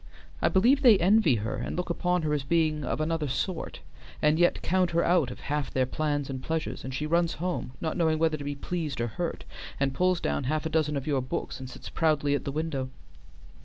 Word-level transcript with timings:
I 0.41 0.49
believe 0.49 0.81
they 0.81 0.97
envy 0.97 1.35
her 1.35 1.57
and 1.57 1.75
look 1.75 1.91
upon 1.91 2.23
her 2.23 2.33
as 2.33 2.41
being 2.41 2.83
of 2.83 2.99
another 2.99 3.27
sort, 3.27 3.81
and 4.19 4.39
yet 4.39 4.63
count 4.63 4.89
her 4.89 5.03
out 5.05 5.29
of 5.29 5.41
half 5.41 5.69
their 5.69 5.85
plans 5.85 6.27
and 6.27 6.41
pleasures, 6.41 6.83
and 6.83 6.91
she 6.91 7.05
runs 7.05 7.33
home, 7.33 7.73
not 7.79 7.95
knowing 7.97 8.17
whether 8.17 8.35
to 8.37 8.43
be 8.43 8.55
pleased 8.55 8.99
or 8.99 9.05
hurt, 9.07 9.43
and 9.79 9.93
pulls 9.93 10.19
down 10.19 10.45
half 10.45 10.65
a 10.65 10.69
dozen 10.69 10.97
of 10.97 11.05
your 11.05 11.21
books 11.21 11.59
and 11.59 11.69
sits 11.69 11.87
proudly 11.89 12.33
at 12.33 12.45
the 12.45 12.51
window. 12.51 12.89